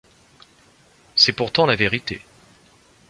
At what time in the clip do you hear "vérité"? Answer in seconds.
1.75-2.23